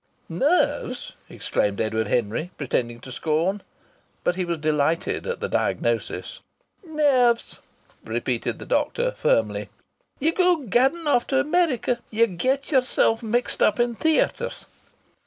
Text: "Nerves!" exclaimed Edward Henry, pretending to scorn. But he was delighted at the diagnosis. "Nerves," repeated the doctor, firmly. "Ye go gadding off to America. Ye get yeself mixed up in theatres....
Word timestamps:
"Nerves!" 0.29 1.13
exclaimed 1.29 1.79
Edward 1.79 2.07
Henry, 2.07 2.49
pretending 2.57 2.99
to 3.01 3.11
scorn. 3.11 3.61
But 4.23 4.35
he 4.35 4.45
was 4.45 4.57
delighted 4.57 5.27
at 5.27 5.41
the 5.41 5.47
diagnosis. 5.47 6.39
"Nerves," 6.83 7.59
repeated 8.03 8.57
the 8.57 8.65
doctor, 8.65 9.11
firmly. 9.11 9.69
"Ye 10.19 10.31
go 10.31 10.55
gadding 10.63 11.05
off 11.05 11.27
to 11.27 11.39
America. 11.39 11.99
Ye 12.09 12.25
get 12.25 12.71
yeself 12.71 13.21
mixed 13.21 13.61
up 13.61 13.79
in 13.79 13.93
theatres.... 13.93 14.65